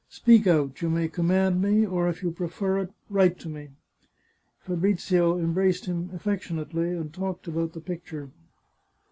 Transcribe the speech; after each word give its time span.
Speak 0.09 0.47
out; 0.47 0.81
you 0.81 0.89
may 0.89 1.07
command 1.07 1.61
me— 1.61 1.85
or, 1.85 2.09
if 2.09 2.23
you 2.23 2.31
prefer 2.31 2.79
it, 2.79 2.89
write 3.07 3.37
to 3.37 3.47
me." 3.47 3.69
Fabrizio 4.61 5.37
embraced 5.37 5.85
him 5.85 6.09
affectionately, 6.11 6.89
and 6.97 7.13
talked 7.13 7.47
about 7.47 7.73
the 7.73 7.81
picture. 7.81 8.31